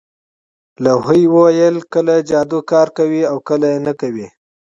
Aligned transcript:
لوحې 0.83 1.21
ویل 1.33 1.77
کله 1.93 2.15
جادو 2.29 2.59
کار 2.71 2.87
کوي 2.97 3.21
او 3.31 3.37
کله 3.49 3.69
نه 3.85 3.93
کوي 4.01 4.27